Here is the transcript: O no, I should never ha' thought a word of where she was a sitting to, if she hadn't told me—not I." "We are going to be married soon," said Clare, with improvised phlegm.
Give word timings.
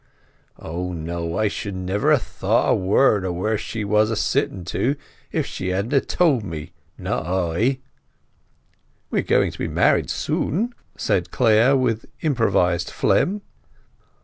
O 0.57 0.93
no, 0.93 1.37
I 1.37 1.47
should 1.47 1.75
never 1.75 2.15
ha' 2.15 2.19
thought 2.19 2.71
a 2.71 2.75
word 2.75 3.23
of 3.23 3.35
where 3.35 3.55
she 3.55 3.85
was 3.85 4.09
a 4.09 4.15
sitting 4.15 4.65
to, 4.65 4.95
if 5.31 5.45
she 5.45 5.67
hadn't 5.69 6.07
told 6.07 6.43
me—not 6.43 7.27
I." 7.27 7.77
"We 9.11 9.19
are 9.19 9.21
going 9.21 9.51
to 9.51 9.59
be 9.59 9.67
married 9.67 10.09
soon," 10.09 10.73
said 10.97 11.29
Clare, 11.29 11.77
with 11.77 12.07
improvised 12.21 12.89
phlegm. 12.89 13.43